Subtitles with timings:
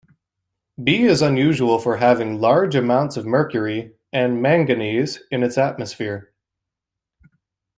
[0.83, 6.33] B is unusual for having large amounts of mercury and manganese in its atmosphere.